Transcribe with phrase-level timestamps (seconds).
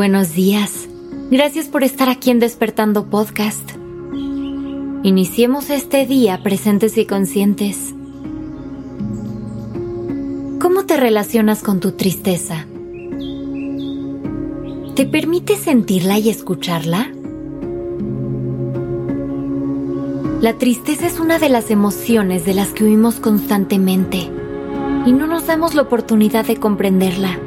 [0.00, 0.88] Buenos días.
[1.30, 3.72] Gracias por estar aquí en Despertando Podcast.
[5.02, 7.92] Iniciemos este día presentes y conscientes.
[10.58, 12.64] ¿Cómo te relacionas con tu tristeza?
[14.94, 17.12] ¿Te permite sentirla y escucharla?
[20.40, 24.30] La tristeza es una de las emociones de las que huimos constantemente
[25.04, 27.38] y no nos damos la oportunidad de comprenderla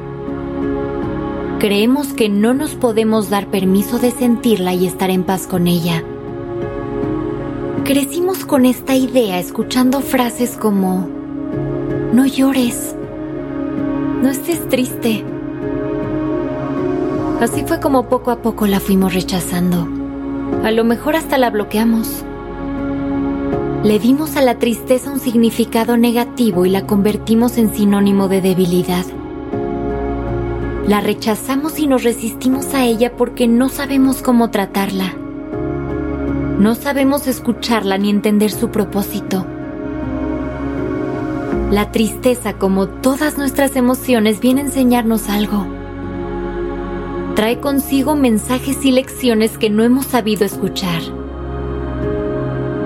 [1.64, 6.04] creemos que no nos podemos dar permiso de sentirla y estar en paz con ella.
[7.86, 11.08] Crecimos con esta idea escuchando frases como,
[12.12, 12.94] no llores,
[14.22, 15.24] no estés triste.
[17.40, 19.88] Así fue como poco a poco la fuimos rechazando.
[20.66, 22.26] A lo mejor hasta la bloqueamos.
[23.86, 29.06] Le dimos a la tristeza un significado negativo y la convertimos en sinónimo de debilidad.
[30.88, 35.14] La rechazamos y nos resistimos a ella porque no sabemos cómo tratarla.
[36.60, 39.46] No sabemos escucharla ni entender su propósito.
[41.72, 45.66] La tristeza, como todas nuestras emociones, viene a enseñarnos algo.
[47.36, 51.02] Trae consigo mensajes y lecciones que no hemos sabido escuchar.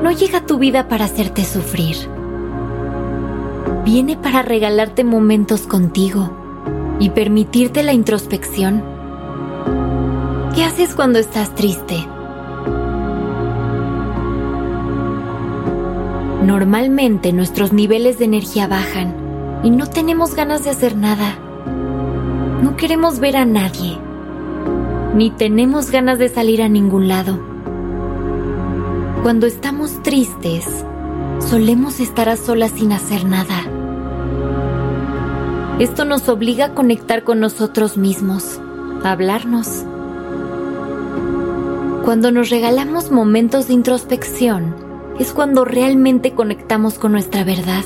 [0.03, 1.97] No llega a tu vida para hacerte sufrir.
[3.83, 6.46] Viene para regalarte momentos contigo
[6.99, 8.83] y permitirte la introspección.
[10.55, 12.07] ¿Qué haces cuando estás triste?
[16.43, 19.15] Normalmente nuestros niveles de energía bajan
[19.63, 21.37] y no tenemos ganas de hacer nada.
[22.63, 23.97] No queremos ver a nadie,
[25.13, 27.39] ni tenemos ganas de salir a ningún lado.
[29.21, 30.65] Cuando estamos tristes,
[31.39, 33.76] solemos estar a solas sin hacer nada
[35.79, 38.59] esto nos obliga a conectar con nosotros mismos,
[39.03, 39.83] a hablarnos.
[42.03, 44.75] Cuando nos regalamos momentos de introspección,
[45.19, 47.83] es cuando realmente conectamos con nuestra verdad.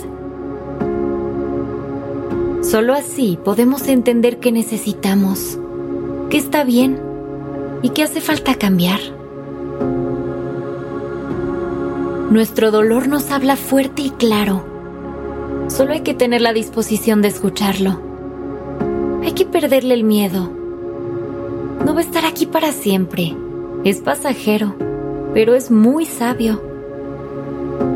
[2.61, 5.59] Solo así podemos entender qué necesitamos,
[6.29, 6.97] qué está bien
[7.81, 9.01] y qué hace falta cambiar.
[12.29, 14.70] Nuestro dolor nos habla fuerte y claro
[15.71, 18.01] Solo hay que tener la disposición de escucharlo.
[19.23, 20.51] Hay que perderle el miedo.
[21.85, 23.33] No va a estar aquí para siempre.
[23.85, 24.75] Es pasajero,
[25.33, 26.61] pero es muy sabio.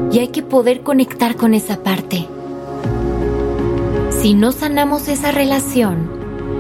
[0.10, 2.26] Y hay que poder conectar con esa parte.
[4.22, 6.10] Si no sanamos esa relación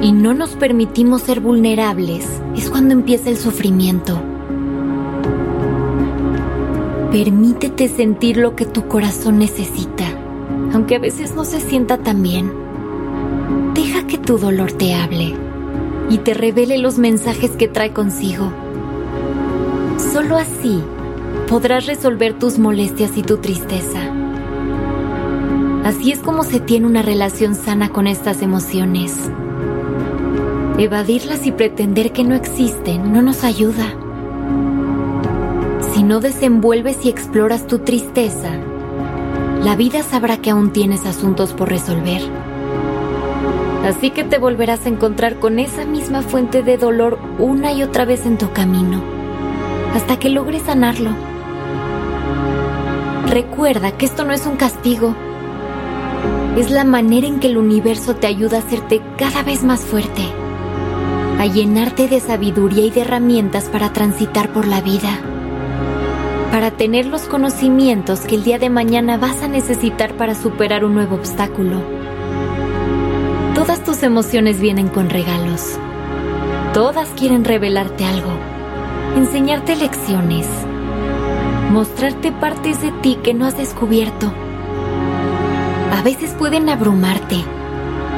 [0.01, 2.27] y no nos permitimos ser vulnerables,
[2.57, 4.21] es cuando empieza el sufrimiento.
[7.09, 10.24] Permítete sentir lo que tu corazón necesita
[10.75, 12.51] aunque a veces no se sienta tan bien.
[13.73, 15.33] Deja que tu dolor te hable
[16.09, 18.51] y te revele los mensajes que trae consigo.
[20.11, 20.83] Solo así
[21.47, 24.01] podrás resolver tus molestias y tu tristeza.
[25.85, 29.17] Así es como se tiene una relación sana con estas emociones.
[30.77, 33.93] Evadirlas y pretender que no existen no nos ayuda.
[35.93, 38.59] Si no desenvuelves y exploras tu tristeza,
[39.65, 42.21] la vida sabrá que aún tienes asuntos por resolver.
[43.83, 48.05] Así que te volverás a encontrar con esa misma fuente de dolor una y otra
[48.05, 49.01] vez en tu camino,
[49.95, 51.09] hasta que logres sanarlo.
[53.27, 55.15] Recuerda que esto no es un castigo,
[56.57, 60.21] es la manera en que el universo te ayuda a hacerte cada vez más fuerte,
[61.39, 65.34] a llenarte de sabiduría y de herramientas para transitar por la vida
[66.55, 70.95] para tener los conocimientos que el día de mañana vas a necesitar para superar un
[70.95, 71.81] nuevo obstáculo.
[73.53, 75.77] Todas tus emociones vienen con regalos.
[76.73, 78.31] Todas quieren revelarte algo,
[79.17, 80.47] enseñarte lecciones,
[81.72, 84.31] mostrarte partes de ti que no has descubierto.
[85.91, 87.35] A veces pueden abrumarte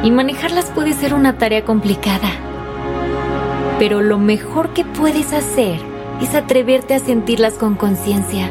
[0.04, 2.30] y manejarlas puede ser una tarea complicada.
[3.80, 8.50] Pero lo mejor que puedes hacer es atreverte a sentirlas con conciencia.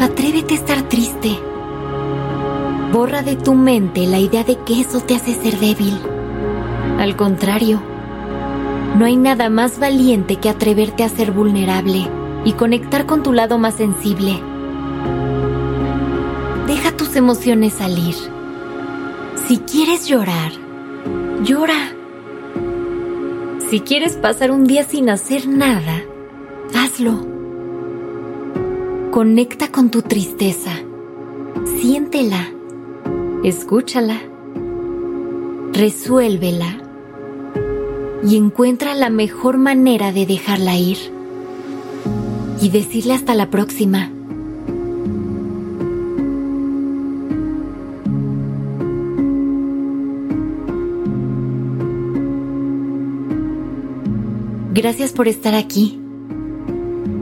[0.00, 1.38] Atrévete a estar triste.
[2.92, 5.98] Borra de tu mente la idea de que eso te hace ser débil.
[6.98, 7.82] Al contrario,
[8.96, 12.08] no hay nada más valiente que atreverte a ser vulnerable
[12.44, 14.40] y conectar con tu lado más sensible.
[16.66, 18.14] Deja tus emociones salir.
[19.46, 20.52] Si quieres llorar,
[21.44, 21.95] llora.
[23.68, 26.04] Si quieres pasar un día sin hacer nada,
[26.72, 27.26] hazlo.
[29.10, 30.70] Conecta con tu tristeza.
[31.80, 32.48] Siéntela.
[33.42, 34.20] Escúchala.
[35.72, 36.82] Resuélvela.
[38.22, 40.98] y encuentra la mejor manera de dejarla ir
[42.60, 44.10] y decirle hasta la próxima.
[54.76, 55.98] Gracias por estar aquí.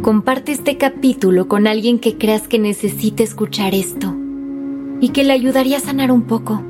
[0.02, 4.12] Comparte este capítulo con alguien que creas que necesite escuchar esto
[5.00, 6.60] y que le ayudaría a sanar un poco.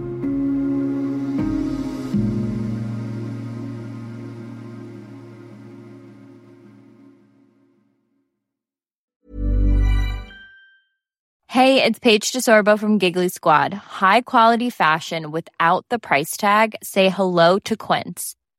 [11.49, 13.73] Hey, it's Paige DeSorbo from Giggly Squad.
[13.73, 16.75] High quality fashion without the price tag.
[16.83, 18.37] Say hello to Quince.